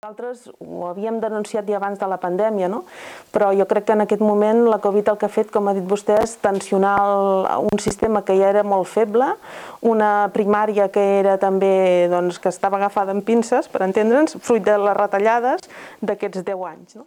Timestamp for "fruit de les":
14.40-14.96